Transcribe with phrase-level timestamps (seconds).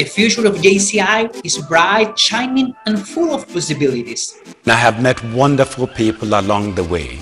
[0.00, 4.34] The future of JCI is bright, shining, and full of possibilities.
[4.66, 7.18] I have met wonderful people along the way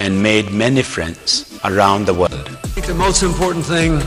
[0.00, 2.48] and made many friends around the world.
[2.64, 4.02] I think the most important thing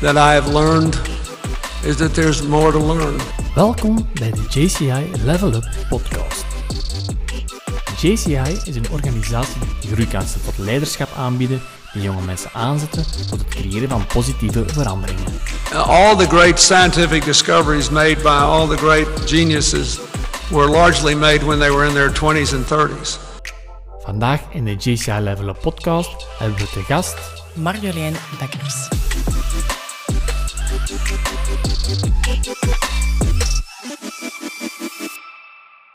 [0.00, 0.96] that I have learned
[1.84, 3.20] is that there's more to learn.
[3.54, 6.44] Welkom bij de JCI Level Up podcast.
[8.00, 11.60] JCI is een organisatie die groeikansen tot leiderschap aanbieden
[11.92, 15.32] die jonge mensen aanzetten tot het creëren van positieve veranderingen.
[15.74, 19.98] All the great scientific discoveries made by all the great geniuses
[20.50, 23.18] were largely made when they were in their 20s and 30s.
[24.04, 27.16] Vandaag in de JCI Level Up podcast hebben we te gast
[27.54, 28.88] Marjolein Bekkers.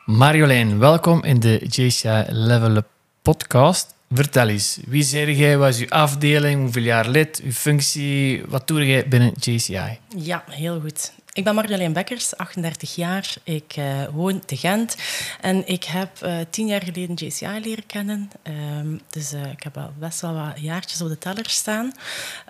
[0.06, 0.78] Marjolein.
[0.80, 2.88] Welkom in de JCI Level Up
[3.22, 3.94] podcast.
[4.16, 8.68] Vertel eens, wie zeg jij, wat is uw afdeling, hoeveel jaar lid, uw functie, wat
[8.68, 9.98] doe jij binnen JCI?
[10.18, 11.14] Ja, heel goed.
[11.32, 13.34] Ik ben Marjolein Bekkers, 38 jaar.
[13.44, 14.96] Ik uh, woon te Gent
[15.42, 18.32] en ik heb uh, tien jaar geleden JCI leren kennen.
[18.80, 21.92] Um, dus uh, ik heb al best wel wat jaartjes op de teller staan.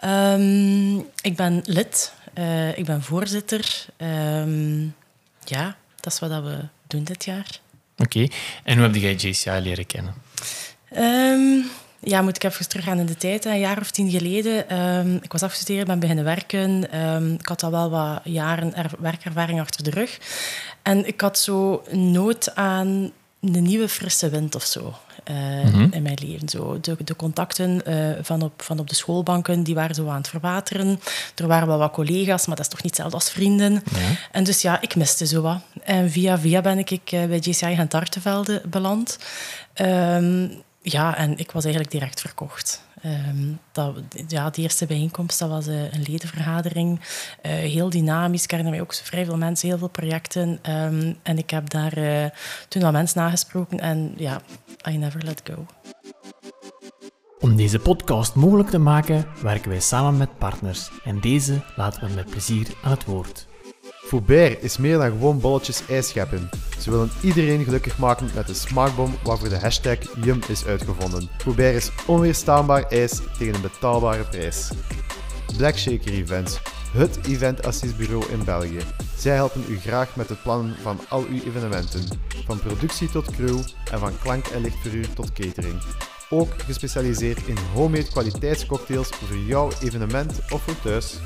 [0.03, 2.13] Um, ik ben lid,
[2.75, 3.85] ik ben voorzitter.
[3.97, 4.95] Um,
[5.43, 7.59] ja, dat is wat we doen dit jaar.
[7.97, 8.31] Oké, okay.
[8.63, 10.13] en hoe heb jij JCI leren kennen?
[10.97, 11.65] Um,
[11.99, 13.45] ja, moet ik even teruggaan in de tijd.
[13.45, 14.79] Een jaar of tien geleden.
[14.79, 16.99] Um, ik was afgestudeerd, ben beginnen werken.
[16.99, 20.19] Um, ik had al wel wat jaren werkervaring achter de rug.
[20.81, 24.95] En ik had zo nood aan een nieuwe frisse wind of zo.
[25.31, 25.87] Uh, mm -hmm.
[25.91, 26.49] in mijn leven.
[26.49, 30.17] Zo, de, de contacten uh, van, op, van op de schoolbanken die waren zo aan
[30.17, 30.99] het verwateren.
[31.35, 33.83] Er waren wel wat collega's, maar dat is toch niet hetzelfde als vrienden.
[34.31, 35.59] En dus ja, ik miste zo wat.
[35.83, 39.17] En via via ben ik uh, bij JCI Gent Artevelde beland.
[39.81, 42.81] Um, ja, en ik was eigenlijk direct verkocht.
[43.05, 43.95] Um, dat,
[44.27, 46.99] ja, de eerste bijeenkomst dat was uh, een ledenvergadering.
[46.99, 48.43] Uh, heel dynamisch.
[48.47, 50.59] Herinner mij ook vrij veel mensen, heel veel projecten.
[50.69, 52.25] Um, en ik heb daar uh,
[52.67, 53.79] toen wel mensen nagesproken.
[53.79, 54.41] En ja,
[54.89, 55.65] I never let go.
[57.39, 60.89] Om deze podcast mogelijk te maken, werken wij samen met partners.
[61.03, 63.47] En deze laten we met plezier aan het woord.
[64.03, 66.49] Foubert is meer dan gewoon bolletjes ijs scheppen.
[66.79, 71.29] Ze willen iedereen gelukkig maken met de smaakbom waarvoor de hashtag Yum is uitgevonden.
[71.37, 74.71] Foubert is onweerstaanbaar ijs tegen een betaalbare prijs.
[75.57, 76.59] Black Shaker Events,
[76.91, 78.79] het eventassistbureau in België.
[79.17, 82.03] Zij helpen u graag met het plannen van al uw evenementen,
[82.45, 83.59] van productie tot crew
[83.91, 85.81] en van klank- en lichtverhuur tot catering.
[86.29, 91.17] Ook gespecialiseerd in homemade kwaliteitscocktails voor jouw evenement of voor thuis.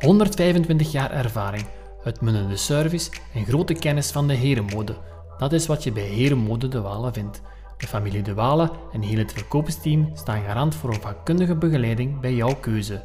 [0.00, 1.66] 125 jaar ervaring,
[2.04, 4.96] uitmunnende service en grote kennis van de herenmode.
[5.38, 7.40] Dat is wat je bij Herenmode De Walen vindt.
[7.76, 12.34] De familie De Walen en heel het verkoopsteam staan garant voor een vakkundige begeleiding bij
[12.34, 13.02] jouw keuze.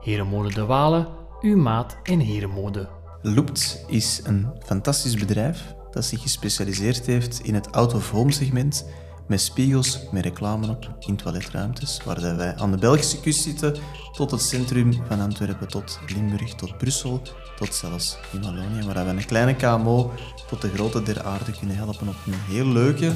[0.00, 1.08] Herenmode De Walen,
[1.40, 2.88] uw maat in herenmode.
[3.22, 8.86] Loopt is een fantastisch bedrijf dat zich gespecialiseerd heeft in het out-of-home segment
[9.28, 13.76] met spiegels, met reclame op in toiletruimtes, waar wij aan de Belgische kust zitten,
[14.12, 17.22] tot het centrum van Antwerpen, tot Limburg, tot Brussel,
[17.56, 20.12] tot zelfs in Wallonië, waar we een kleine KMO
[20.48, 23.06] tot de grote der aarde kunnen helpen op een heel leuke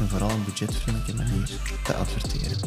[0.00, 1.50] en vooral een budgetvriendelijke manier
[1.84, 2.58] te adverteren.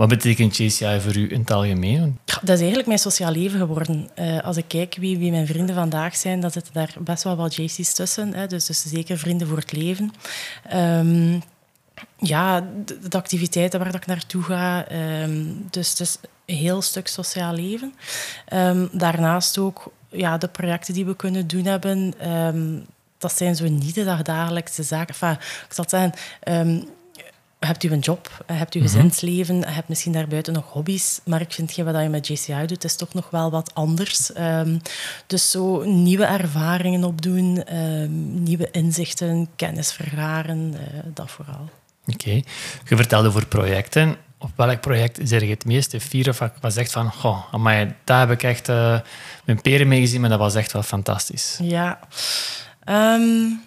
[0.00, 2.18] Wat betekent JCI voor u in het algemeen?
[2.24, 4.08] Dat is eigenlijk mijn sociaal leven geworden.
[4.18, 7.36] Uh, als ik kijk wie, wie mijn vrienden vandaag zijn, dan zitten daar best wel
[7.36, 8.34] wat JC's tussen.
[8.34, 10.12] Hè, dus, dus zeker vrienden voor het leven.
[10.74, 11.42] Um,
[12.16, 14.92] ja, de, activiteiten waar ik naartoe ga.
[15.22, 17.94] Um, dus, dus een heel stuk sociaal leven.
[18.52, 22.14] Um, daarnaast ook ja, de projecten die we kunnen doen hebben.
[23.18, 25.14] dat zijn zo niet de dagdagelijkse zaken.
[25.66, 26.12] Ik zal zeggen
[27.60, 29.72] hebt u een job, hebt u gezinsleven, mm -hmm.
[29.72, 31.20] hebt misschien daarbuiten nog hobby's.
[31.24, 34.36] Maar ik vind wat je met JCI doet, is toch nog wel wat anders.
[34.38, 34.80] Um,
[35.26, 41.70] dus zo nieuwe ervaringen opdoen, um, nieuwe inzichten, kennis vergaren, uh, dat vooral.
[42.06, 42.12] Oké.
[42.12, 42.44] Okay.
[42.88, 44.16] Je vertelde over projecten.
[44.38, 48.20] Op welk project zeg je het meeste fier of wat zegt van, goh, amai, daar
[48.20, 49.00] heb ik echt uh,
[49.44, 51.58] mijn peren mee gezien, maar dat was echt wel fantastisch.
[51.62, 51.98] Ja.
[52.88, 53.60] Um,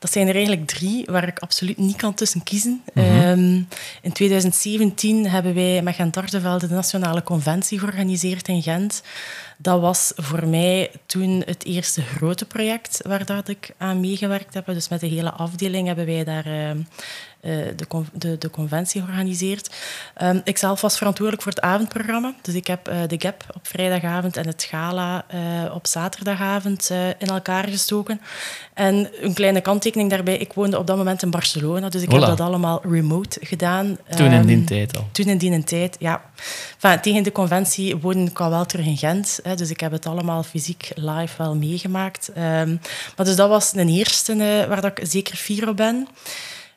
[0.00, 2.82] dat zijn er eigenlijk drie waar ik absoluut niet kan tussen kiezen.
[2.94, 3.20] Mm -hmm.
[3.20, 3.68] um,
[4.02, 9.02] in 2017 hebben wij met Gent Artevelde de Nationale Conventie georganiseerd in Gent.
[9.62, 14.66] Dat was voor mij toen het eerste grote project waar dat ik aan meegewerkt heb.
[14.66, 16.70] Dus met de hele afdeling hebben wij daar uh,
[17.76, 19.70] de, de, de, conventie georganiseerd.
[20.22, 22.34] Um, ik zelf was verantwoordelijk voor het avondprogramma.
[22.42, 27.26] Dus ik heb uh, de GAP op vrijdagavond en het gala uh, op zaterdagavond in
[27.26, 28.20] elkaar gestoken.
[28.74, 32.08] En een kleine kanttekening kanttekening daarbij, ik woonde op dat moment in Barcelona, dus ik
[32.08, 32.12] Voilà.
[32.12, 33.98] heb dat allemaal remote gedaan.
[34.16, 35.08] Toen in Ehm, die tijd al.
[35.12, 36.22] Toen in die tijd, ja.
[36.80, 39.92] Enfin, tegen de conventie woonde ik al wel terug in Gent, hè, dus ik heb
[39.92, 42.30] het allemaal fysiek live wel meegemaakt.
[42.34, 42.76] Ehm,
[43.16, 46.08] maar dus dat was een eerste eh, waar dat ik zeker fier op ben.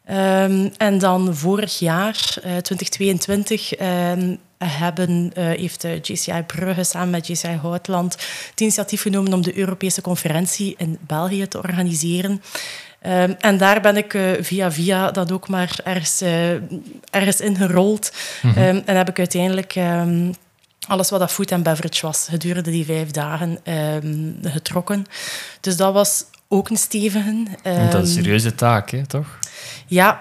[0.05, 7.09] Ehm, en dan vorig jaar, eh, 2022, ehm, hebben, eh, heeft eh, JCI Brugge samen
[7.09, 8.13] met JCI Houtland
[8.49, 12.41] het initiatief genomen om de Europese conferentie in België te organiseren.
[13.03, 16.51] Ehm, en daar ben ik eh, via via dat ook maar ergens, eh,
[17.09, 18.13] ergens ingerold.
[18.41, 20.31] Ehm, en heb ik uiteindelijk ehm,
[20.87, 23.59] alles wat dat food en beverage was gedurende die vijf dagen
[24.41, 25.05] getrokken.
[25.61, 27.43] Dus dat was ook een stevige.
[27.63, 29.39] Dat is een serieuze taak, hè, toch?
[29.87, 30.19] ja.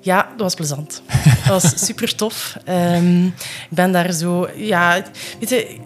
[0.00, 1.02] Ja, dat was plezant.
[1.46, 2.56] Dat was super tof.
[2.64, 3.32] Ik
[3.70, 4.48] ben daar zo...
[4.56, 5.02] Ja,
[5.38, 5.78] weet je,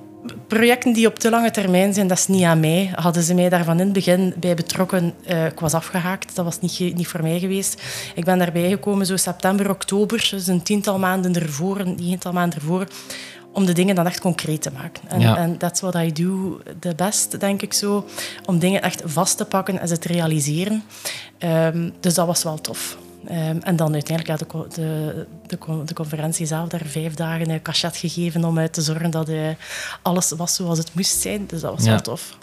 [0.49, 2.91] projecten die op te lange termijn zijn, dat is niet aan mij.
[2.95, 6.37] Hadden ze mij daar van in het begin bij betrokken, eh, ik was afgehaakt.
[6.37, 7.83] Dat was niet, niet voor mij geweest.
[8.15, 12.59] Ik ben daarbij gekomen zo september, oktober, dus een tiental maanden ervoor, een negental maanden
[12.59, 12.87] ervoor,
[13.53, 15.03] om de dingen dan echt concreet te maken.
[15.09, 18.06] En, en that's what I do the best, denk ik zo.
[18.47, 20.83] Om dingen echt vast te pakken en ze te realiseren.
[21.39, 22.99] Ehm, dus dat was wel tof.
[23.26, 27.62] Ehm, en dan uiteindelijk ja, de, de, de, de conferentie zelf daar vijf dagen een
[27.62, 29.49] cachet gegeven om uit te zorgen dat eh,
[30.03, 31.47] alles was zoals het moest zijn.
[31.47, 31.91] Dus dat was Ja.
[31.91, 32.37] wel tof.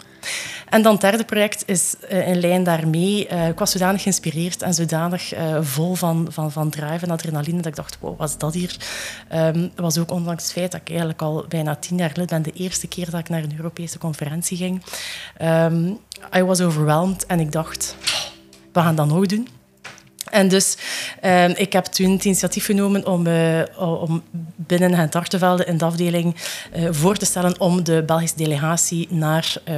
[0.68, 3.26] En dan het derde project is eh, in lijn daarmee.
[3.26, 7.56] Eh, ik was zodanig geïnspireerd en zodanig eh, vol van, van, van drive en adrenaline
[7.56, 8.76] dat ik dacht, wow, wat is dat hier?
[9.28, 12.52] Ehm was ook ondanks het feit dat ik eigenlijk al bijna tien jaar geleden ben,
[12.52, 14.82] de eerste keer dat ik naar een Europese conferentie ging.
[15.36, 15.86] Ehm,
[16.36, 17.96] I was overwhelmed en ik dacht,
[18.72, 19.48] we gaan dat nog doen.
[20.30, 20.76] En dus,
[21.20, 24.22] eh, ik heb toen het initiatief genomen om, eh, om
[24.56, 26.36] binnen het Artevelde in de afdeling
[26.72, 29.74] eh, voor te stellen om de Belgische delegatie naar, eh,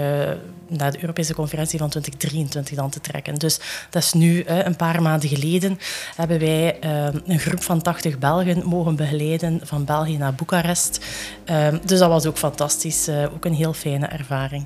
[0.69, 3.35] naar de Europese conferentie van 2023 dan te trekken.
[3.35, 3.61] Dus
[3.91, 5.79] dat is nu een paar maanden geleden
[6.17, 11.05] hebben wij eh, een groep van 80 Belgen mogen begeleiden van België naar Boekarest.
[11.45, 14.65] Eh, dus dat was ook fantastisch, ook een heel fijne ervaring.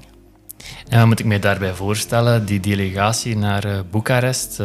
[0.89, 2.45] En wat moet ik mij daarbij voorstellen?
[2.45, 4.59] Die delegatie naar Boekarest,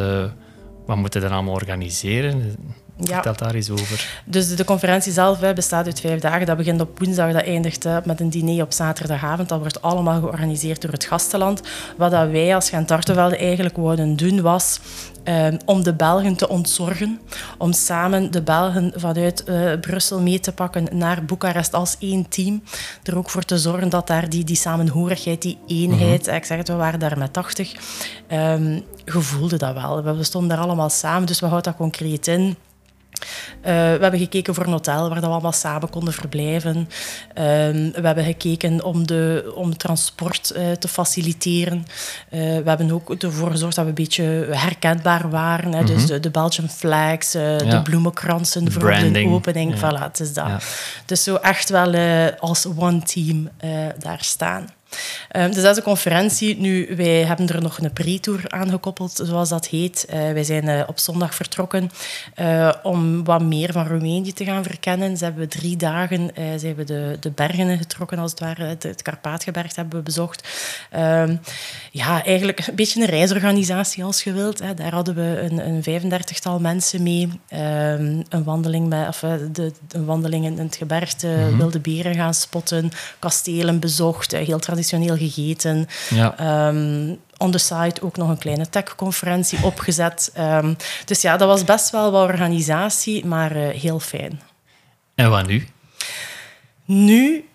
[0.87, 2.55] wat moeten we dan allemaal organiseren?
[2.99, 3.13] Ja.
[3.13, 4.21] Vertel daar eens over.
[4.25, 6.45] Dus de conferentie zelf hè, bestaat uit vijf dagen.
[6.45, 9.49] Dat begint op woensdag, dat eindigt hè, met een diner op zaterdagavond.
[9.49, 11.61] Dat wordt allemaal georganiseerd door het gastenland.
[11.97, 14.79] Wat dat wij als Gent Artevelde eigenlijk wouden doen, was
[15.27, 17.19] eh, om de Belgen te ontzorgen.
[17.57, 22.63] Om samen de Belgen vanuit eh, Brussel mee te pakken naar Boekarest als één team.
[23.03, 26.27] Er ook voor te zorgen dat daar die, die samenhorigheid, die eenheid...
[26.27, 27.73] Ik zeg het, we waren daar met 80.
[28.27, 30.03] ehm gevoelde dat wel.
[30.03, 32.55] We stonden daar allemaal samen, dus we houden dat concreet in.
[33.61, 36.89] Eh, we hebben gekeken voor een hotel waar we allemaal samen konden verblijven.
[37.33, 41.85] Ehm, we hebben gekeken om, de, om transport eh, te faciliteren.
[42.29, 45.73] Eh, we hebben ook ervoor gezorgd dat we een beetje herkenbaar waren.
[45.73, 45.83] Hè.
[45.83, 47.57] Dus de, de Belgian flags, Ja.
[47.57, 49.79] de bloemenkransen De voor de opening.
[49.79, 49.91] Ja.
[49.91, 50.47] Voilà, het is dat.
[50.47, 50.59] Ja.
[51.05, 51.95] Dus zo echt wel
[52.39, 53.49] als one team
[53.99, 54.67] daar staan.
[55.29, 56.57] Ehm, dus dat is de conferentie.
[56.57, 60.05] Nu, wij hebben er nog een pre-tour aan gekoppeld, zoals dat heet.
[60.05, 61.91] Eh, wij zijn eh, op zondag vertrokken
[62.35, 65.17] eh, om wat meer van Roemenië te gaan verkennen.
[65.17, 68.63] Ze hebben drie dagen zijn we de, de bergen getrokken, als het ware.
[68.63, 70.47] Het, het Karpaatgebergte hebben we bezocht.
[70.91, 71.35] Ehm,
[71.91, 74.59] ja, eigenlijk een beetje een reisorganisatie, als je wilt.
[74.59, 74.73] Hè.
[74.73, 77.29] Daar hadden we een, een 35-tal mensen mee.
[77.47, 79.19] Ehm, een wandeling, bij, of,
[79.51, 85.87] de, een wandeling in het gebergte, wilde beren gaan spotten, kastelen bezocht, heel traditioneel gegeten.
[86.09, 86.37] Ja.
[86.37, 90.31] Ehm, on the side ook nog een kleine tech-conferentie opgezet.
[90.33, 90.73] Ehm,
[91.05, 94.41] dus ja, dat was best wel wat organisatie, maar eh, heel fijn.
[95.15, 95.67] En wat nu?
[96.85, 97.45] Nu,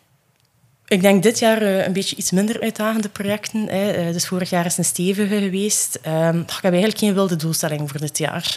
[0.86, 3.66] ik denk dit jaar eh, een beetje iets minder uitdagende projecten.
[3.68, 3.90] Hè.
[3.90, 5.98] Eh, dus vorig jaar is een stevige geweest.
[6.02, 8.52] Ehm, ik heb eigenlijk geen wilde doelstelling voor dit jaar.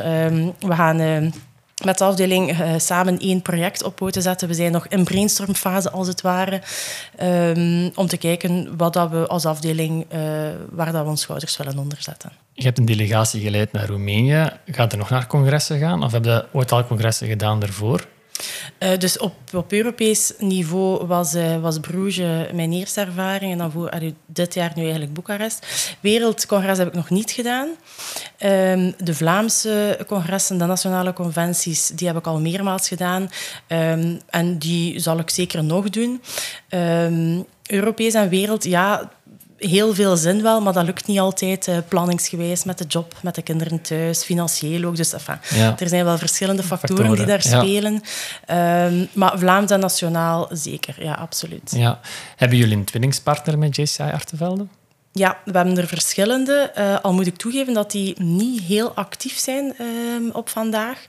[0.60, 1.34] We gaan...
[1.84, 4.48] met de afdeling eh, samen één project op poten zetten.
[4.48, 6.62] We zijn nog in brainstormfase, als het ware.
[7.18, 10.20] ehm, om te kijken wat dat we als afdeling, eh,
[10.72, 12.32] waar dat ons schouders willen onderzetten.
[12.54, 14.50] Je hebt een delegatie geleid naar Roemenië.
[14.66, 16.04] Gaat er nog naar congressen gaan?
[16.04, 18.08] Of heb je ooit al congressen gedaan daarvoor?
[18.78, 23.52] Eh, dus op, op Europees niveau was, eh, was Bruges mijn eerste ervaring.
[23.52, 23.92] En dan voor
[24.26, 25.68] dit jaar nu eigenlijk Boekarest.
[26.00, 27.68] Wereldcongres heb ik nog niet gedaan.
[28.38, 33.30] Ehm, de Vlaamse congressen, de nationale conventies, die heb ik al meermaals gedaan.
[33.68, 36.22] Ehm, en die zal ik zeker nog doen.
[36.70, 39.12] Ehm, Europees en wereld, ja,
[39.58, 43.36] heel veel zin wel, maar dat lukt niet altijd eh, planningsgewijs met de job, met
[43.36, 44.96] de kinderen thuis, financieel ook.
[44.96, 45.76] Dus enfin, Ja.
[45.80, 47.62] er zijn wel verschillende factoren, die daar ja.
[47.62, 48.02] spelen.
[48.46, 51.72] Ehm, maar Vlaams en nationaal zeker, ja, absoluut.
[51.76, 52.00] Ja.
[52.36, 54.68] Hebben jullie een twinningspartner met JCI Artevelde?
[55.16, 56.72] ja, we hebben er verschillende.
[56.78, 61.06] Uh, al moet ik toegeven dat die niet heel actief zijn uh, op vandaag.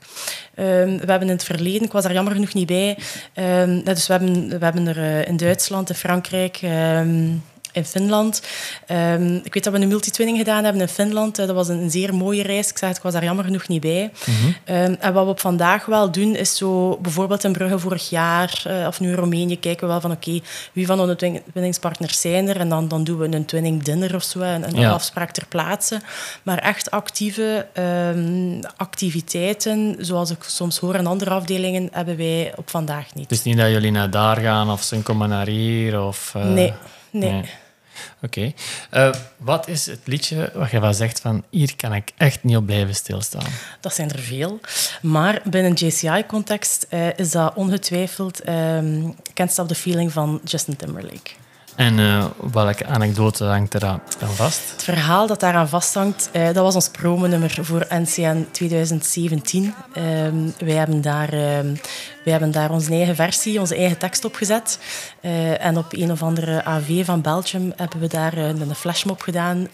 [0.55, 2.97] Uh, we hebben in het verleden, ik was daar jammer genoeg niet bij,
[3.33, 7.33] ehm, dus we hebben, we hebben er uh, in Duitsland, in Frankrijk ehm,
[7.77, 8.41] in Finland.
[8.91, 11.39] Um, ik weet dat we een multitwinning gedaan hebben in Finland.
[11.39, 12.69] Uh, dat was een, een, zeer mooie reis.
[12.69, 14.11] Ik zei het, ik was daar jammer genoeg niet bij.
[14.25, 14.75] Mm -hmm.
[14.75, 18.63] um, en wat we op vandaag wel doen, is zo bijvoorbeeld in Brugge vorig jaar
[18.67, 20.43] uh, of nu in Roemenië kijken we wel van oké, okay,
[20.73, 22.59] wie van onze winningspartners zijn er?
[22.59, 24.91] En dan, dan doen we een twinning dinner of zo, een, een ja.
[24.91, 26.01] afspraak ter plaatse.
[26.43, 27.67] Maar echt actieve
[28.13, 33.29] um, activiteiten, zoals ik soms hoor in andere afdelingen, hebben wij op vandaag niet.
[33.29, 36.01] Dus niet dat jullie naar daar gaan of ze komen naar hier?
[36.01, 36.43] Of, uh...
[36.43, 36.73] nee.
[37.11, 37.31] Nee.
[37.31, 37.43] nee.
[38.21, 38.53] Oké.
[38.93, 42.57] Uh, wat is het liedje wat je van zegt van hier kan ik echt niet
[42.57, 43.51] op blijven stilstaan?
[43.79, 44.59] Dat zijn er veel.
[45.01, 49.15] Maar binnen JCI-context uh, is dat ongetwijfeld um,
[49.67, 51.31] the Feeling van Justin Timberlake.
[51.77, 54.71] En uh, welke anekdote hangt er aan vast?
[54.71, 59.73] Het verhaal dat daaraan vasthangt, uh, dat was ons promonummer voor NCN 2017.
[59.97, 61.77] Um, wij, hebben daar, uh, wij
[62.23, 64.79] hebben daar onze eigen versie, onze eigen tekst op gezet.
[65.59, 69.67] en op een of andere AV van Belgium hebben we daar een flashmob gedaan.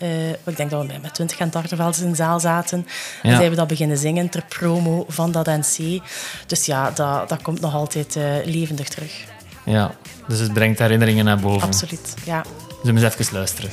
[0.44, 2.88] ik denk dat we met 20 en tartervelders in de zaal zaten.
[3.22, 3.30] Ja.
[3.30, 6.02] En zijn we dat beginnen zingen ter promo van dat NC.
[6.48, 9.33] Dus ja, dat, dat komt nog altijd levendig terug.
[9.66, 9.92] Ja,
[10.28, 11.68] dus het brengt herinneringen naar boven.
[11.68, 12.44] Absoluut, ja.
[12.82, 13.70] Zullen we eens even luisteren?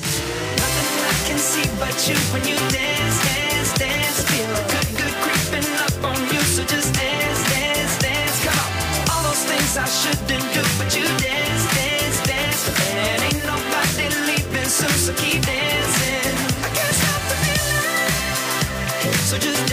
[19.31, 19.70] So just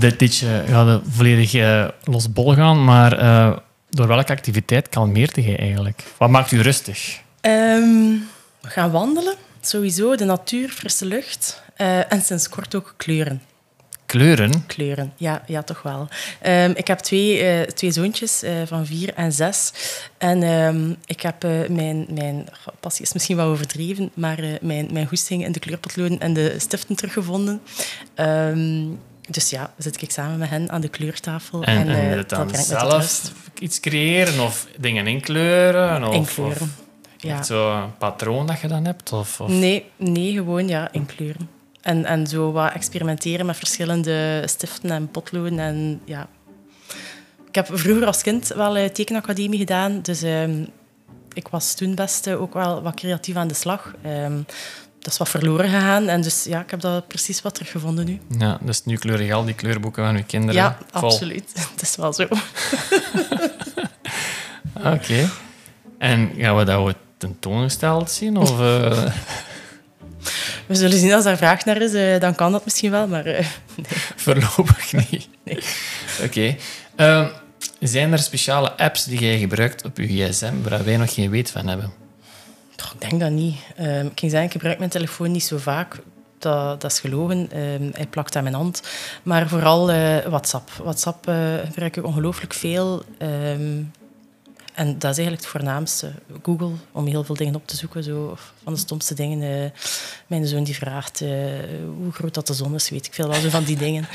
[0.00, 3.56] dit liedje gaat het volledig uh, losbol gaan, maar uh,
[3.90, 6.02] door welke activiteit kalmeert je eigenlijk?
[6.16, 7.20] Wat maakt u rustig?
[7.40, 8.28] Um,
[8.60, 10.16] we gaan wandelen, sowieso.
[10.16, 13.42] De natuur, frisse lucht uh, en sinds kort ook kleuren.
[14.06, 14.66] Kleuren?
[14.66, 16.08] Kleuren, ja, ja toch wel.
[16.46, 19.72] Um, ik heb twee, twee zoontjes van vier en zes.
[20.18, 22.48] En um, ik heb mijn, mijn
[22.80, 26.96] passie is misschien wel overdreven, maar mijn, mijn goesting in de kleurpotloden en de stiften
[26.96, 27.60] teruggevonden.
[29.30, 31.62] Dus ja, zit ik samen met hen aan de kleurtafel.
[31.62, 36.04] En, en, en dat dan zelf iets creëren of dingen inkleuren?
[36.04, 36.68] Of, inkleuren, of,
[37.16, 37.42] ja.
[37.42, 39.12] Zo'n patroon dat je dan hebt?
[39.12, 39.48] Of, of?
[39.48, 41.48] Nee, nee, gewoon ja, inkleuren.
[41.80, 45.58] En, en zo wat experimenteren met verschillende stiften en potloden.
[45.58, 46.28] En, ja.
[47.48, 50.00] Ik heb vroeger als kind wel een tekenacademie gedaan.
[50.02, 50.68] Dus um,
[51.32, 53.94] ik was toen best ook wel wat creatief aan de slag.
[54.06, 54.46] Um,
[55.00, 56.08] dat is wat verloren gegaan.
[56.08, 58.20] En dus ja, ik heb dat precies wat teruggevonden nu.
[58.38, 61.10] Ja, dus nu kleur je al die kleurboeken van uw kinderen Ja, vol.
[61.10, 61.50] absoluut.
[61.72, 62.22] Het is wel zo.
[64.74, 64.88] Oké.
[64.88, 65.28] Okay.
[65.98, 68.36] En gaan we dat ook tentoongesteld zien?
[68.36, 68.60] Of...
[68.60, 69.06] Uh...
[70.66, 73.26] We zullen zien als er vraag naar is, uh, dan kan dat misschien wel, maar
[73.26, 73.46] uh, nee.
[74.16, 75.28] Voorlopig niet.
[75.44, 75.58] Nee.
[76.22, 76.24] Oké.
[76.24, 76.58] Okay.
[76.96, 77.26] Uh,
[77.80, 81.50] zijn er speciale apps die jij gebruikt op je gsm waar wij nog geen weet
[81.50, 81.92] van hebben?
[82.94, 83.56] Ik denk dat niet.
[83.80, 85.98] Um, ik ging zeggen, ik gebruik mijn telefoon niet zo vaak.
[86.38, 87.58] Dat, dat is gelogen.
[87.58, 88.82] Um, hij plakt aan mijn hand.
[89.22, 90.70] Maar vooral uh, WhatsApp.
[90.70, 91.24] WhatsApp
[91.64, 93.02] gebruik ik ongelooflijk veel.
[93.18, 93.92] Um,
[94.74, 96.12] en dat is eigenlijk het voornaamste.
[96.42, 98.02] Google, om heel veel dingen op te zoeken.
[98.02, 99.62] Zo, van de stomste dingen.
[99.64, 99.70] Uh,
[100.26, 101.20] mijn zoon die vraagt
[101.98, 104.08] hoe groot dat de zon is, weet ik veel wel, zo van die dingen.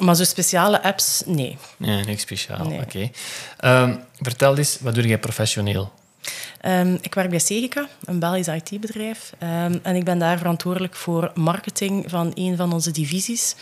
[0.00, 1.58] Maar zo speciale apps, nee.
[1.76, 2.66] Nee, niks speciaal.
[2.66, 2.80] Nee.
[2.80, 3.10] Oké.
[3.56, 4.00] Okay.
[4.20, 5.92] Vertel eens, wat doe jij professioneel?
[6.64, 9.32] Um, ik werk bij Segica, een Belgisch IT-bedrijf.
[9.42, 13.54] Um, en ik ben daar verantwoordelijk voor marketing van een van onze divisies.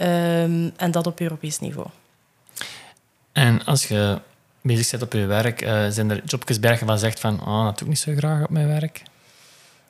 [0.00, 1.86] Um, en dat op Europees niveau.
[3.32, 4.18] En als je
[4.60, 7.78] bezig bent op je werk, uh, zijn er jobjes bij van zegt van oh, dat
[7.78, 9.02] doe ik niet zo graag op mijn werk?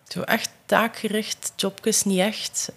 [0.09, 2.73] Zo echt taakgericht jobjes niet echt.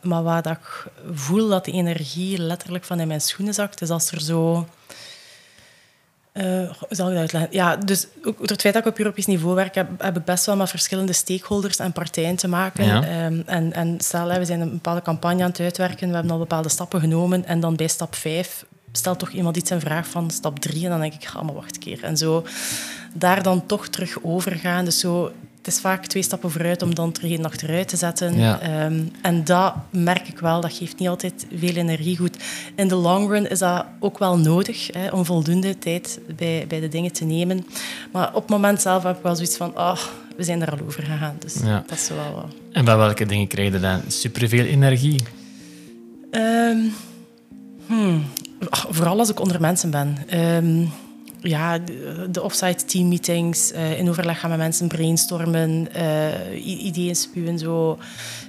[0.00, 3.90] Maar waar dat ik voel dat de energie letterlijk van in mijn schoenen zakt, is
[3.90, 4.68] als er zo...
[6.32, 7.52] Uh, hoe zal ik dat uitleggen?
[7.52, 10.24] Ja, dus ook door het feit dat ik op Europees niveau werk, heb, heb ik
[10.24, 12.84] best wel met verschillende stakeholders en partijen te maken.
[12.84, 13.26] Ja.
[13.26, 16.38] Um, en, en stel, we zijn een bepaalde campagne aan het uitwerken, we hebben al
[16.38, 20.30] bepaalde stappen genomen en dan bij stap 5 stelt toch iemand iets in vraag van
[20.30, 22.04] stap 3 en dan denk ik, ga maar wacht een keer.
[22.04, 22.44] En zo
[23.12, 24.84] daar dan toch terug overgaan.
[24.84, 28.38] Dus zo, het is vaak twee stappen vooruit om dan terug één achteruit te zetten.
[28.38, 28.84] Ja.
[28.84, 32.16] Um, en dat merk ik wel, dat geeft niet altijd veel energie.
[32.16, 32.36] Goed,
[32.74, 36.80] in de long run is dat ook wel nodig, hè, om voldoende tijd bij, bij
[36.80, 37.66] de dingen te nemen.
[38.12, 39.96] Maar op het moment zelf heb ik wel zoiets van, oh,
[40.36, 41.36] we zijn er al over gegaan.
[41.38, 41.84] Dus Ja.
[41.86, 42.54] dat is wel wat.
[42.72, 45.20] En bij welke dingen krijg je dan superveel energie?
[46.30, 46.78] Ehm,
[47.86, 48.24] hmm,
[48.70, 50.16] vooral als ik onder mensen ben.
[50.28, 50.84] Ehm,
[51.42, 51.78] ja,
[52.30, 57.98] de, offsite teammeetings, uh, in overleg gaan met mensen brainstormen, uh, ideeën spuwen, zo.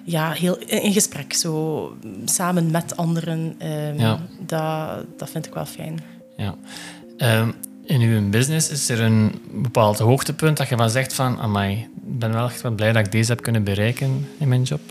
[0.03, 3.55] Ja, heel in gesprek, zo samen met anderen.
[3.61, 4.19] Um, ja.
[4.39, 6.03] dat, dat vind ik wel fijn.
[6.37, 6.55] Ja.
[7.39, 7.53] Um,
[7.85, 12.19] in uw business is er een bepaald hoogtepunt dat je van zegt van, amai, ik
[12.19, 14.81] ben wel echt wel blij dat ik deze heb kunnen bereiken in mijn job?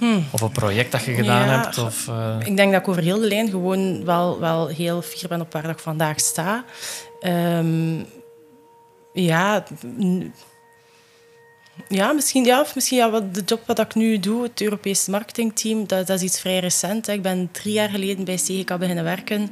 [0.00, 0.26] Hmm.
[0.30, 1.78] Of een project dat je gedaan hebt?
[1.78, 2.36] Of, uh...
[2.44, 5.52] Ik denk dat ik over heel de lijn gewoon wel, wel heel fier ben op
[5.52, 6.64] waar ik vandaag sta.
[7.22, 8.06] Um,
[9.12, 9.64] ja,
[11.88, 15.10] ja, misschien, ja, of misschien ja, wat, de job wat ik nu doe, het Europese
[15.10, 17.08] marketingteam, dat, dat is iets vrij recent.
[17.08, 19.50] Ik ben drie jaar geleden bij CGK beginnen werken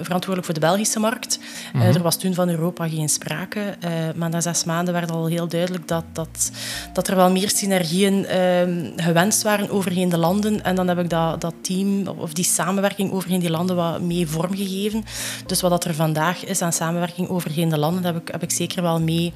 [0.00, 1.38] verantwoordelijk voor de Belgische markt.
[1.72, 3.76] Mm er was toen van Europa geen sprake.
[3.84, 6.50] Uh, maar na zes maanden werd al heel duidelijk dat, dat,
[6.92, 10.64] dat er wel meer synergieën uh, gewenst waren overheen de landen.
[10.64, 14.26] En dan heb ik dat, dat team, of die samenwerking overheen die landen, wat mee
[14.26, 15.04] vormgegeven.
[15.46, 18.50] Dus wat dat er vandaag is aan samenwerking overheen de landen, heb ik, heb ik
[18.50, 19.32] zeker wel mee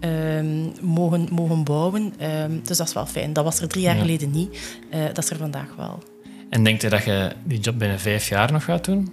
[0.00, 2.14] ehm, mogen, mogen bouwen.
[2.18, 3.32] Ehm, dus dat is wel fijn.
[3.32, 4.58] Dat was er drie jaar geleden niet.
[4.94, 6.02] Uh, dat is er vandaag wel.
[6.48, 9.12] En denk je dat je die job binnen vijf jaar nog gaat doen?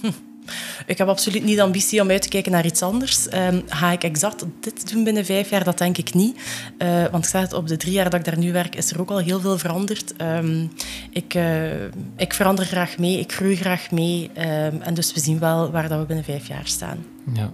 [0.00, 0.10] Hm.
[0.86, 3.26] Ik heb absoluut niet de ambitie om uit te kijken naar iets anders.
[3.34, 5.64] Um, ga ik exact dit doen binnen vijf jaar?
[5.64, 6.36] Dat denk ik niet.
[6.78, 8.90] Uh, want ik zeg het, op de drie jaar dat ik daar nu werk, is
[8.90, 10.14] er ook al heel veel veranderd.
[10.20, 10.72] Um,
[11.10, 11.84] ik, uh,
[12.16, 14.30] ik verander graag mee, ik groei graag mee.
[14.36, 17.04] Um, en dus we zien wel waar dat we binnen vijf jaar staan.
[17.34, 17.52] Ja.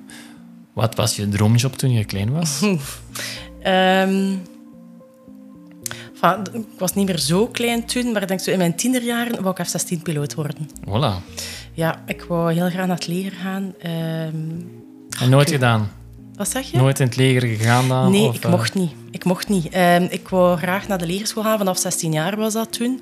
[0.72, 2.62] Wat was je droomjob toen je klein was?
[6.52, 9.54] ik was niet meer zo klein toen, maar ik denk zo in mijn tienerjaren wou
[9.58, 10.68] ik F-16-piloot worden.
[10.88, 11.24] Voilà.
[11.72, 13.74] Ja, ik wou heel graag naar het leger gaan.
[14.32, 14.70] Um,
[15.20, 15.90] en nooit gedaan?
[16.34, 16.76] Wat zeg je?
[16.76, 18.10] Nooit in het leger gegaan dan?
[18.10, 18.92] Nee, ik mocht niet.
[19.10, 19.76] Ik mocht niet.
[19.76, 21.58] Um, ik wou graag naar de legerschool gaan.
[21.58, 23.00] Vanaf 16 jaar was dat toen.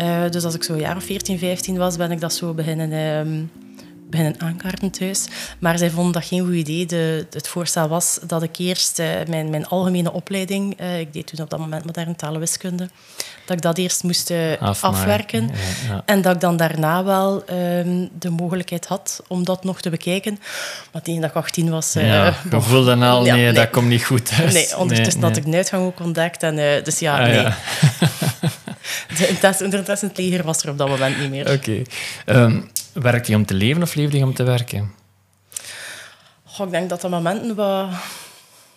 [0.00, 2.54] Uh, dus als ik zo een jaar of 14, 15 was, ben ik dat zo
[2.54, 2.92] beginnen...
[2.92, 3.50] Um,
[4.16, 5.26] beginnen aankaarten thuis.
[5.58, 6.86] Maar zij vonden dat geen goed idee.
[6.86, 11.26] De, het voorstel was dat ik eerst uh, mijn, mijn algemene opleiding, uh, ik deed
[11.26, 12.88] toen op dat moment moderne talenwiskunde,
[13.44, 15.42] dat ik dat eerst moest uh, afwerken.
[15.42, 16.02] Ja, ja.
[16.06, 20.38] En dat ik dan daarna wel um, de mogelijkheid had om dat nog te bekijken.
[20.92, 21.92] Maar tegen dat ik 18 was...
[21.92, 24.52] ja, je voelde dan al, nee, nee, dat komt niet goed thuis.
[24.52, 26.42] Nee, ondertussen nee, had ik een uitgang ook ontdekt.
[26.42, 27.46] En, dus ja, ah, nee.
[29.18, 31.52] de interesse in het leger was er op dat moment niet meer.
[31.52, 31.84] Oké.
[32.24, 32.42] Okay.
[32.42, 34.94] Um, Werkt hij om te leven of leeft hij om te werken?
[36.58, 37.88] ik denk dat dat momenten wat,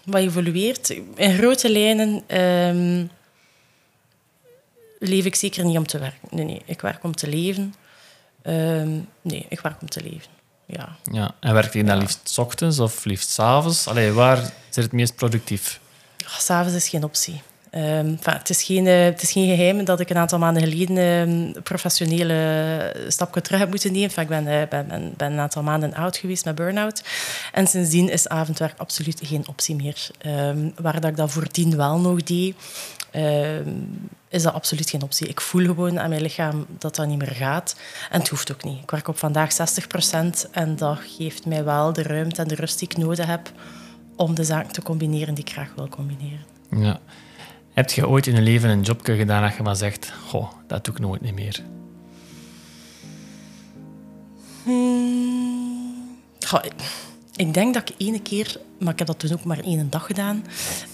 [0.03, 0.89] wat evolueert.
[1.15, 3.09] In grote lijnen um,
[4.99, 6.27] leef ik zeker niet om te werken.
[6.31, 7.75] Nee, nee, ik werk om te leven.
[8.43, 10.31] Um, nee, ik werk om te leven.
[10.65, 10.95] Ja.
[11.11, 11.35] ja.
[11.39, 12.01] En werkt hij dan ja.
[12.01, 13.87] liefst ochtends of liefst s avonds?
[13.87, 14.37] Allee, waar
[14.69, 15.79] zit het meest productief?
[16.17, 17.41] S'avonds is geen optie.
[17.75, 20.97] Um, het, is geen, uh, het is geen geheim dat ik een aantal maanden geleden
[20.97, 24.19] een uh, professionele stapje terug heb moeten nemen.
[24.19, 27.03] Ik ben, uh, ben, ben, een aantal maanden oud geweest met burn-out.
[27.53, 30.09] En sindsdien is avondwerk absoluut geen optie meer.
[30.25, 32.55] Um, waar dat ik dat voordien wel nog deed,
[34.29, 35.27] is dat absoluut geen optie.
[35.27, 37.75] Ik voel gewoon aan mijn lichaam dat dat niet meer gaat.
[38.09, 38.81] En het hoeft ook niet.
[38.83, 39.55] Ik werk op vandaag 60%
[40.51, 43.51] en dat geeft mij wel de ruimte en de rust die ik nodig heb
[44.15, 46.45] om de zaken te combineren die ik graag wil combineren.
[46.69, 46.99] Ja.
[47.79, 50.85] Heb je ooit in je leven een jobje gedaan dat je maar zegt, goh, dat
[50.85, 51.63] doe ik nooit niet meer?
[54.63, 56.17] Hmm.
[56.39, 56.63] Goh,
[57.35, 60.05] ik denk dat ik ene keer, maar ik heb dat toen ook maar één dag
[60.05, 60.45] gedaan,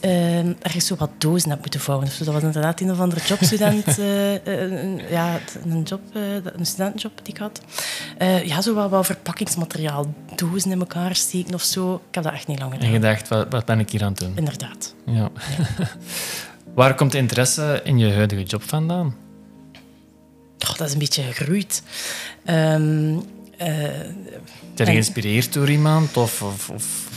[0.01, 2.07] uh, ergens zo wat dozen heb moeten vouwen.
[2.07, 6.65] Dus dat was inderdaad een of andere jobstudent, uh, een, ja, een, job, uh, een
[6.65, 7.61] studentenjob die ik had.
[8.43, 11.95] ja, zo wat, wat verpakkingsmateriaal, dozen in elkaar steken of zo.
[11.95, 12.87] Ik heb dat echt niet lang gedaan.
[12.87, 14.33] En je dacht, wat, wat ben ik hier aan het doen?
[14.35, 14.95] Inderdaad.
[15.05, 15.13] Ja.
[15.13, 15.29] ja.
[16.75, 19.15] Waar komt de interesse in je huidige job vandaan?
[20.69, 21.83] Oh, dat is een beetje gegroeid.
[22.49, 23.15] Um,
[23.61, 24.03] uh,
[24.75, 26.17] je geïnspireerd door iemand?
[26.17, 27.09] Of, of, of,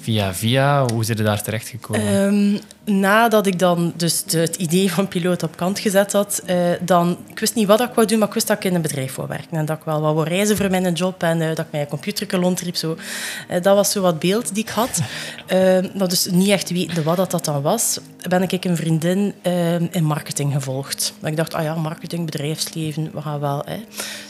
[0.00, 0.86] via via?
[0.86, 2.14] Hoe zit je daar terecht gekomen?
[2.14, 7.18] Um, nadat ik dan dus het idee van piloot op kant gezet had, uh, dan,
[7.28, 9.14] ik wist niet wat ik wou doen, maar ik wist dat ik in een bedrijf
[9.14, 9.56] wou werken.
[9.56, 11.86] En dat ik wel wat wou reizen voor mijn job en uh, dat ik mijn
[11.86, 12.76] computer rondriep.
[12.76, 12.96] Zo.
[13.50, 15.00] Uh, dat was zo wat beeld die ik had.
[15.96, 19.34] maar dus niet echt wetende wat dat, dat dan was, ben ik een vriendin
[19.90, 21.12] in marketing gevolgd.
[21.22, 23.62] Ik dacht, ah ja, marketing, bedrijfsleven, we gaan wel...
[23.64, 23.84] Hè.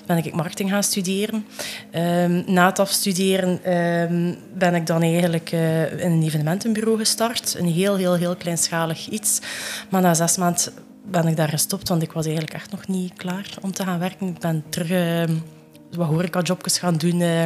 [0.07, 1.47] Ben ik marketing gaan studeren.
[1.93, 7.55] Um, na het afstuderen um, ben ik dan eigenlijk in een evenementenbureau gestart.
[7.59, 9.41] Een heel, heel, heel kleinschalig iets.
[9.91, 10.73] Maar na zes maanden
[11.05, 13.99] ben ik daar gestopt, want ik was eigenlijk echt nog niet klaar om te gaan
[13.99, 14.27] werken.
[14.27, 15.37] Ik ben terug, uh,
[15.93, 17.21] wat horecajobjes gaan doen.
[17.21, 17.43] eh.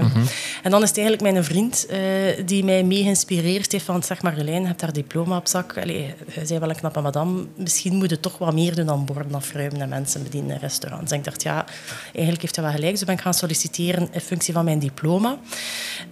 [0.62, 1.98] En dan is het eigenlijk mijn vriend eh,
[2.46, 5.78] die mij mee geïnspireerd heeft van zeg maar, Relijn, je hebt daar diploma op zak.
[5.78, 7.46] Allee, je zei wel een knappe madame.
[7.56, 11.12] Misschien moet je toch wat meer doen dan borden afruimen en mensen bedienen in restaurants.
[11.12, 11.64] En ik dacht, ja,
[12.04, 12.92] eigenlijk heeft hij wel gelijk.
[12.92, 15.38] Dus ben ik gaan solliciteren in functie van mijn diploma.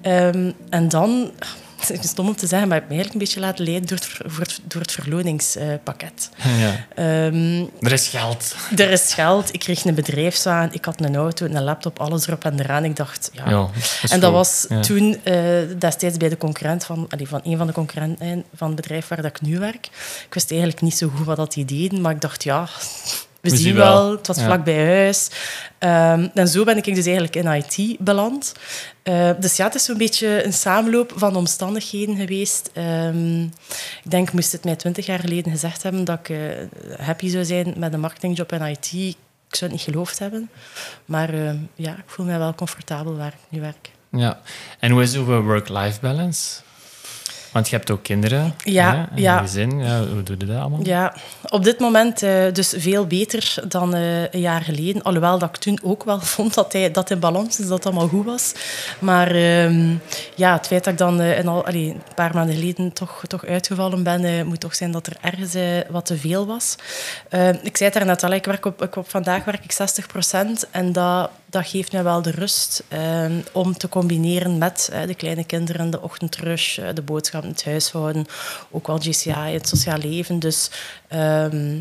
[0.00, 1.30] Ehm, en dan...
[1.86, 3.88] Het is stom om te zeggen, maar ik heb me eigenlijk een beetje laten leiden
[3.88, 6.30] door het, door het verloningspakket.
[6.58, 6.86] Ja.
[6.94, 8.54] Ehm, Er is geld.
[8.76, 12.44] er is geld, ik kreeg een bedrijfswaan, ik had een auto, een laptop, alles erop
[12.44, 12.84] en eraan.
[12.84, 13.50] Ik dacht, ja.
[13.50, 13.70] Ja, dat
[14.02, 14.80] is en dat was Ja.
[14.80, 15.34] toen eh,
[15.78, 19.22] destijds bij de concurrent van, allee, van een van de concurrenten van het bedrijf waar
[19.22, 19.86] dat ik nu werk.
[20.26, 22.68] Ik wist eigenlijk niet zo goed wat dat die deden, maar ik dacht, ja,
[23.40, 24.10] we, zien wel.
[24.10, 24.44] Het was Ja.
[24.44, 25.28] vlak bij huis.
[25.78, 28.52] Ehm, en zo ben ik dus eigenlijk in IT beland.
[29.02, 32.70] Eh, dus ja, het is zo'n beetje een samenloop van omstandigheden geweest.
[32.72, 33.42] Ehm,
[34.04, 36.38] ik denk, moest het mij twintig jaar geleden gezegd hebben dat ik eh,
[37.06, 40.50] happy zou zijn met een marketingjob in IT, ik zou het niet geloofd hebben.
[41.04, 43.90] Maar eh, ja, ik voel mij wel comfortabel waar ik nu werk.
[44.10, 44.40] Ja.
[44.78, 46.60] En hoe is uw work-life balance?
[47.52, 48.54] Want je hebt ook kinderen.
[48.64, 49.38] Ja, hè, ja.
[49.38, 49.78] een gezin.
[49.78, 50.80] Ja, hoe doe je dat allemaal?
[50.82, 51.14] Ja,
[51.48, 55.02] op dit moment eh, dus veel beter dan eh, een jaar geleden.
[55.02, 57.86] Alhoewel dat ik toen ook wel vond dat hij dat in balans is, dat het
[57.86, 58.52] allemaal goed was.
[58.98, 59.94] Maar ehm,
[60.34, 63.22] ja, het feit dat ik dan eh, in al, allee, een paar maanden geleden toch,
[63.26, 65.54] toch uitgevallen ben, moet toch zijn dat er ergens
[65.90, 66.76] wat te veel was.
[67.28, 70.70] Eh, ik zei het daarnet al, ik werk op, ik op vandaag werk ik 60%
[70.70, 75.14] en dat, dat geeft mij wel de rust ehm, om te combineren met eh, de
[75.14, 78.26] kleine kinderen, de ochtendrush, eh, de boodschappen, het huishouden,
[78.70, 80.38] ook wel GCI, het sociaal leven.
[80.38, 80.70] Dus
[81.08, 81.76] ehm,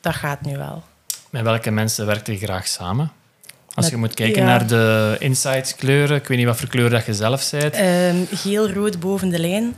[0.00, 0.82] dat gaat nu wel.
[1.30, 3.12] Met welke mensen werkt je graag samen?
[3.74, 4.48] Als je moet kijken ja.
[4.48, 7.74] naar de insights kleuren, ik weet niet wat voor kleur dat je zelf bent.
[7.74, 9.76] Ehm, geel-rood boven de lijn.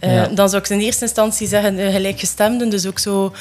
[0.00, 0.26] Ja.
[0.26, 3.34] Dan zou ik in eerste instantie zeggen eh, gelijkgestemden, dus ook zo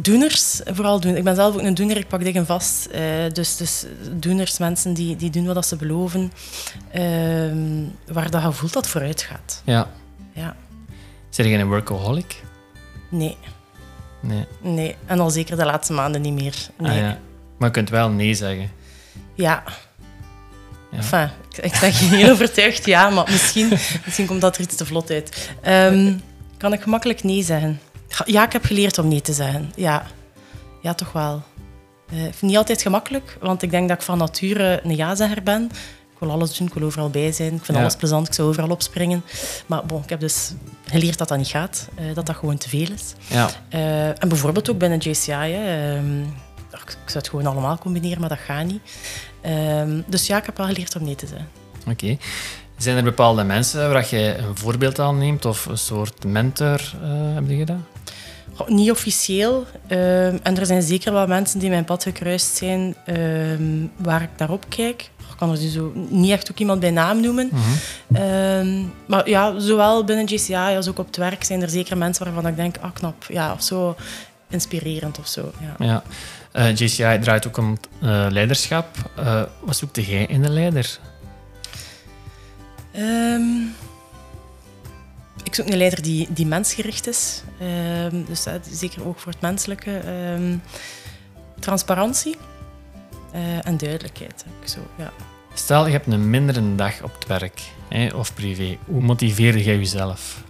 [0.00, 1.16] doeners, vooral doen.
[1.16, 2.86] Ik ben zelf ook een doener, ik pak dingen vast.
[2.86, 3.00] Eh,
[3.32, 6.32] dus, dus doeners, mensen die, die doen wat ze beloven,
[6.92, 9.62] ehm, waar dat je voelt dat vooruit gaat.
[9.64, 9.88] Ja.
[10.32, 10.56] Ja,
[11.28, 12.42] Zijn je een workaholic?
[13.10, 13.36] nee,
[14.22, 14.46] Nee.
[14.60, 14.96] nee.
[15.06, 16.54] En al zeker de laatste maanden niet meer.
[16.78, 16.90] Nee.
[16.90, 17.18] Ah, ja.
[17.58, 18.70] Maar je kunt wel nee zeggen.
[19.34, 19.62] Ja.
[20.90, 20.96] Ja.
[20.96, 23.68] Enfin, ik, ik zeg heel overtuigd ja, maar misschien,
[24.04, 25.50] misschien komt dat er iets te vlot uit.
[25.62, 26.12] Ehm,
[26.56, 27.80] kan ik gemakkelijk nee zeggen?
[28.24, 29.72] Ja, ik heb geleerd om nee te zeggen.
[29.76, 30.06] Ja,
[30.82, 31.42] ja toch wel.
[32.10, 35.42] Ik vind het niet altijd gemakkelijk, want ik denk dat ik van nature een ja-zegger
[35.42, 35.64] ben.
[36.12, 37.54] Ik wil alles doen, ik wil overal bij zijn.
[37.54, 37.82] Ik vind Ja.
[37.82, 39.22] alles plezant, ik zou overal opspringen.
[39.66, 40.52] Maar bon, ik heb dus
[40.86, 43.14] geleerd dat dat niet gaat, eh, dat dat gewoon te veel is.
[43.26, 43.50] Ja.
[43.68, 45.32] Eh, en bijvoorbeeld ook binnen JCI.
[45.32, 46.20] Hè, ehm,
[46.72, 48.80] ik, zou het gewoon allemaal combineren, maar dat gaat niet.
[49.40, 51.48] Ehm, dus ja, ik heb wel geleerd om nee te zeggen.
[51.90, 52.16] Oké.
[52.76, 56.80] Zijn er bepaalde mensen waar je een voorbeeld aan neemt of een soort mentor?
[57.34, 57.76] heb je dat?
[58.66, 59.66] Niet officieel.
[59.86, 64.28] ehm, en er zijn zeker wel mensen die mijn pad gekruist zijn ehm, waar ik
[64.36, 65.10] naar opkijk.
[65.18, 67.50] Ik kan er nu zo niet echt ook iemand bij naam noemen.
[68.12, 72.24] Ehm, maar ja, zowel binnen JCI als ook op het werk zijn er zeker mensen
[72.24, 73.96] waarvan ik denk, ah knap, ja, of zo
[74.50, 75.52] inspirerend of zo.
[75.60, 75.86] Ja.
[75.86, 76.02] Ja.
[76.52, 78.86] Eh, JCI draait ook om eh, leiderschap.
[79.16, 80.98] Eh, wat zoekt jij in een leider?
[85.48, 87.42] Ik zoek een leider die, die mensgericht is.
[87.60, 89.96] Ehm, dus eh, zeker ook voor het menselijke.
[89.98, 90.56] Ehm,
[91.60, 92.36] transparantie
[93.32, 94.44] eh, en duidelijkheid.
[94.64, 95.12] Zo, ja.
[95.54, 98.78] Stel, je hebt een mindere dag op het werk hè, of privé.
[98.86, 100.42] Hoe motiveer jij jezelf?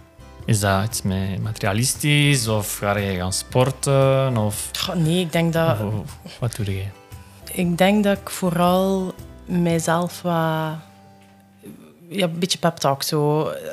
[0.45, 4.37] Is dat iets met materialistisch of ga je gaan sporten?
[4.37, 6.85] Of, nee, ik denk, dat, of- wat doe je?
[7.51, 9.13] ik denk dat ik vooral
[9.45, 10.73] mijzelf wat...
[12.09, 13.03] Ja, een beetje pep talk.
[13.03, 13.47] Zo.
[13.49, 13.69] Eh,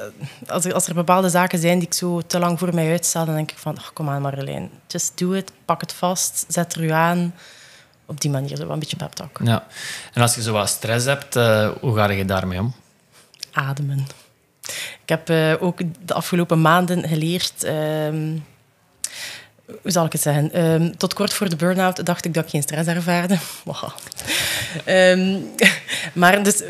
[0.47, 3.25] Als, er, als er bepaalde zaken zijn die ik zo te lang voor mij uitstel,
[3.25, 6.75] dan denk ik van, ach, kom aan Marjolein, just do it, pak het vast, zet
[6.75, 7.35] er u aan.
[8.07, 9.39] Op die manier, zo een beetje pep talk.
[9.45, 9.67] Ja.
[10.13, 12.75] En als je zo wat stress hebt, eh, hoe ga je daarmee om?
[13.53, 14.07] ademen.
[15.03, 17.65] Ik heb eh, ook de afgelopen maanden geleerd.
[17.65, 18.37] ehm,
[19.67, 20.53] hoe zal ik het zeggen?
[20.53, 23.39] Ehm, tot kort voor de burn-out dacht ik dat ik geen stress ervaarde.
[23.65, 23.89] Wow.
[24.85, 25.39] Ehm,
[26.21, 26.63] maar dus,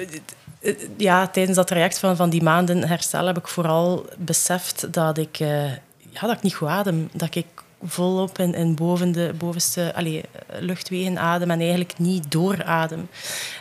[0.97, 5.39] ja, tijdens dat traject van, van die maanden herstel heb ik vooral beseft dat ik,
[5.41, 5.71] eh,
[6.11, 7.09] ja, dat ik niet goed adem.
[7.13, 7.47] Dat ik
[7.83, 10.23] volop in, in boven de bovenste allee,
[10.59, 13.09] luchtwegen adem en eigenlijk niet dooradem.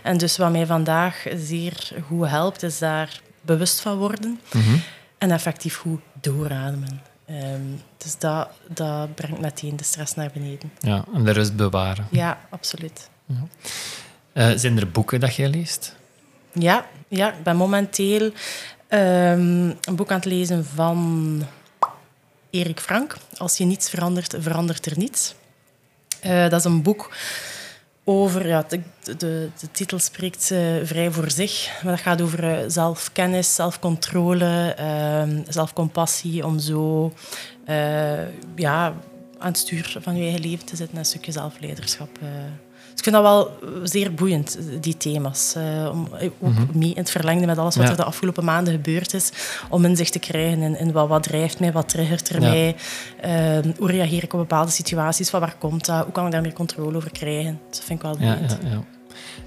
[0.04, 4.39] En dus wat mij vandaag zeer goed helpt, is daar bewust van worden
[5.18, 7.02] en effectief goed doorademen.
[7.26, 7.62] Ehm,
[7.98, 10.72] dus dat, dat brengt meteen de stress naar beneden.
[10.80, 12.08] Ja, en de rust bewaren.
[12.12, 13.10] Ja, absoluut.
[14.34, 15.96] Eh, zijn er boeken dat jij leest?
[16.60, 18.32] Ja, ja ik ben momenteel
[18.88, 21.41] ehm, een boek aan het lezen van
[22.50, 23.18] Erik Frank.
[23.38, 25.36] Als je niets verandert, verandert er niets.
[26.22, 27.15] Eh, dat is een boek
[28.04, 32.52] over ja, de, de, de titel spreekt eh, vrij voor zich, maar dat gaat over
[32.52, 37.13] eh, zelfkennis, zelfcontrole, ehm, zelfcompassie, om zo
[38.56, 38.94] ja,
[39.38, 42.20] aan het stuur van je eigen leven te zitten, een stukje zelfleiderschap.
[42.95, 45.53] Ik vind dat wel zeer boeiend, die thema's.
[45.55, 47.91] eh, om, eh, ook mee in het verlengde met alles wat Ja.
[47.91, 49.31] er de afgelopen maanden gebeurd is,
[49.69, 52.49] om inzicht te krijgen in, in wat, wat drijft mij, wat triggert er Ja.
[52.49, 52.75] mij,
[53.21, 56.41] eh, hoe reageer ik op bepaalde situaties, van waar komt dat, hoe kan ik daar
[56.41, 57.60] meer controle over krijgen.
[57.69, 58.58] Dus dat vind ik wel boeiend.
[58.63, 58.84] ja, ja.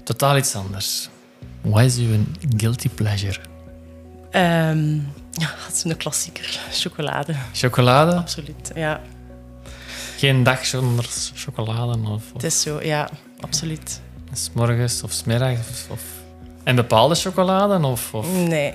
[0.03, 1.09] Totaal iets anders.
[1.61, 2.15] Wat is uw
[2.57, 3.39] guilty pleasure?
[4.31, 4.93] Ehm,
[5.31, 6.59] ja, dat is een klassieker.
[6.71, 8.15] Chocolade, Chocolade?
[8.15, 8.71] absoluut.
[8.75, 9.01] Ja,
[10.17, 11.97] Geen dag zonder chocolade?
[12.01, 13.09] Of, of het is zo, ja,
[13.39, 14.01] absoluut.
[14.33, 15.59] s morgens of smiddags?
[15.59, 16.01] Of, of...
[16.63, 17.85] En bepaalde chocolade?
[17.87, 18.27] Of, of...
[18.33, 18.73] Nee,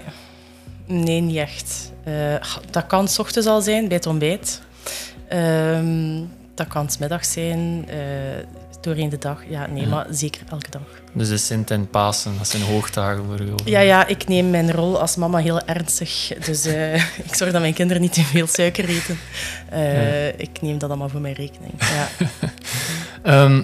[0.87, 1.93] nee, niet echt.
[2.05, 2.35] Eh,
[2.71, 4.61] dat kan s ochtends al zijn, bij het ontbijt.
[5.29, 6.21] Ehm,
[6.55, 7.97] dat kan 's middags zijn, eh,
[8.81, 9.43] doorheen de dag.
[9.49, 9.89] Ja, nee, Ja.
[9.89, 10.83] maar zeker elke dag.
[11.13, 13.51] Dus de Sint en Pasen, dat zijn hoogdagen voor u?
[13.53, 16.33] of- Ja, ja, ik neem mijn rol als mama heel ernstig.
[16.45, 16.95] Dus eh,
[17.29, 19.19] ik zorg dat mijn kinderen niet te veel suiker eten.
[20.41, 21.73] Ik neem dat allemaal voor mijn rekening.
[21.79, 22.09] Ja.
[23.45, 23.63] Ehm,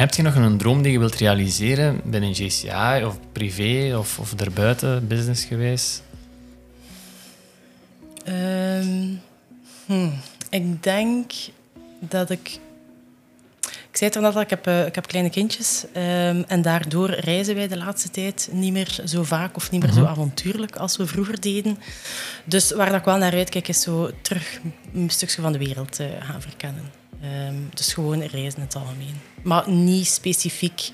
[0.00, 4.34] heb je nog een droom die je wilt realiseren binnen JCI of privé of, of
[4.34, 6.02] daarbuiten, business geweest?
[8.24, 9.14] Ehm,
[9.86, 10.12] hmm,
[10.50, 11.32] Ik denk
[11.98, 12.58] dat ik...
[13.90, 15.84] Ik zei het al, ik heb, eh, ik heb kleine kindjes.
[15.92, 19.92] ehm, en daardoor reizen wij de laatste tijd niet meer zo vaak of niet meer
[19.92, 21.78] zo avontuurlijk als we vroeger deden.
[22.44, 24.60] Dus waar dat ik wel naar uitkijk, is zo terug
[24.94, 26.99] een stukje van de wereld eh, gaan verkennen.
[27.22, 29.14] Ehm, dus gewoon reizen in het algemeen.
[29.42, 30.90] Maar niet specifiek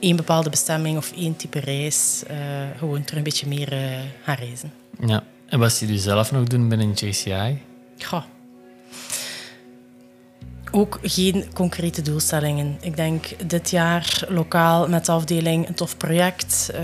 [0.00, 2.22] één bepaalde bestemming of één type reis.
[2.26, 2.36] eh,
[2.76, 4.72] gewoon terug een beetje meer eh, gaan reizen.
[5.06, 5.24] Ja.
[5.46, 7.58] En wat zie je zelf nog doen binnen JCI?
[7.96, 8.26] Ja.
[10.78, 12.78] Ook geen concrete doelstellingen.
[12.80, 16.70] Ik denk dit jaar lokaal met de afdeling een tof project.
[16.74, 16.80] eh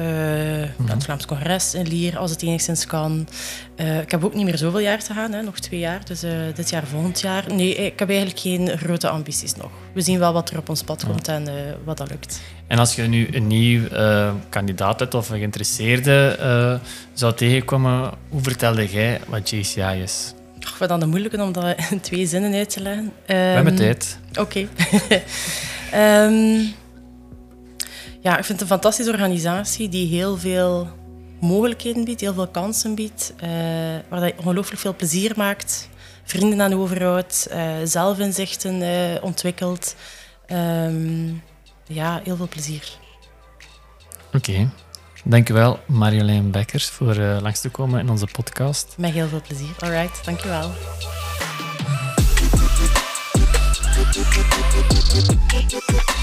[0.76, 0.88] Mhm.
[0.90, 3.28] Het Vlaams Congres in Lier, als het enigszins kan.
[3.76, 6.04] Eh, ik heb ook niet meer zoveel jaar te gaan, hè, nog twee jaar.
[6.04, 7.44] Dus eh, dit jaar, volgend jaar.
[7.48, 9.70] Nee, ik heb eigenlijk geen grote ambities nog.
[9.92, 11.48] We zien wel wat er op ons pad komt en
[11.85, 12.40] wat dat lukt.
[12.66, 13.83] En als je nu een nieuw
[14.48, 16.80] kandidaat hebt of een geïnteresseerde
[17.12, 20.35] zou tegenkomen, hoe vertelde jij wat JCI is?
[20.59, 23.12] Ik vind dat een moeilijke om dat in twee zinnen uit te leggen.
[23.27, 24.19] We hebben Ehm, tijd.
[24.40, 24.67] Oké.
[25.90, 26.61] Ehm,
[28.21, 30.88] ja, ik vind het een fantastische organisatie die heel veel
[31.40, 33.49] mogelijkheden biedt, heel veel kansen biedt, eh,
[34.09, 35.88] waar dat je ongelooflijk veel plezier maakt,
[36.25, 39.95] vrienden aan overhoudt, eh zelfinzichten eh, ontwikkelt.
[40.47, 41.29] Ehm,
[41.87, 42.88] ja, heel veel plezier.
[44.33, 44.71] Oké.
[45.27, 48.95] Dankjewel Marjolein Bekkers voor eh, langs te komen in onze podcast.
[48.99, 49.75] Met heel veel plezier.
[49.79, 50.71] Alright, dankjewel.
[55.49, 56.13] Thank you.